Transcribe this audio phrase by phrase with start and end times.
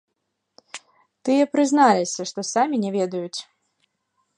[1.29, 3.39] Тыя прызналіся, што самі не ведаюць.